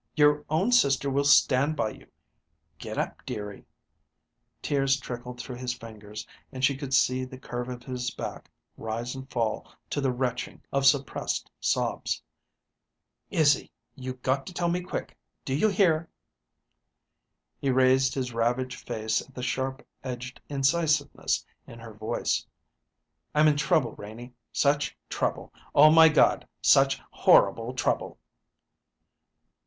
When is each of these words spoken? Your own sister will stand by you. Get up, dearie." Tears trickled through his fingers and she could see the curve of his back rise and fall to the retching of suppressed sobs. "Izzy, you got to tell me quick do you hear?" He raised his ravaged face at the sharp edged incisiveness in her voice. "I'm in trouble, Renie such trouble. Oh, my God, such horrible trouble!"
Your 0.15 0.43
own 0.49 0.71
sister 0.71 1.11
will 1.11 1.25
stand 1.25 1.75
by 1.75 1.89
you. 1.91 2.07
Get 2.79 2.97
up, 2.97 3.23
dearie." 3.23 3.65
Tears 4.63 4.99
trickled 4.99 5.39
through 5.39 5.57
his 5.57 5.75
fingers 5.75 6.25
and 6.51 6.65
she 6.65 6.75
could 6.75 6.91
see 6.91 7.23
the 7.23 7.37
curve 7.37 7.69
of 7.69 7.83
his 7.83 8.09
back 8.09 8.49
rise 8.77 9.13
and 9.13 9.29
fall 9.29 9.71
to 9.91 10.01
the 10.01 10.11
retching 10.11 10.63
of 10.73 10.87
suppressed 10.87 11.51
sobs. 11.59 12.23
"Izzy, 13.29 13.71
you 13.93 14.13
got 14.15 14.47
to 14.47 14.53
tell 14.55 14.69
me 14.69 14.81
quick 14.81 15.15
do 15.45 15.53
you 15.53 15.69
hear?" 15.69 16.09
He 17.59 17.69
raised 17.69 18.15
his 18.15 18.33
ravaged 18.33 18.79
face 18.87 19.21
at 19.21 19.35
the 19.35 19.43
sharp 19.43 19.85
edged 20.03 20.41
incisiveness 20.49 21.45
in 21.67 21.77
her 21.77 21.93
voice. 21.93 22.43
"I'm 23.35 23.47
in 23.47 23.55
trouble, 23.55 23.91
Renie 23.93 24.33
such 24.51 24.97
trouble. 25.09 25.53
Oh, 25.75 25.91
my 25.91 26.09
God, 26.09 26.47
such 26.59 26.99
horrible 27.11 27.75
trouble!" 27.75 28.17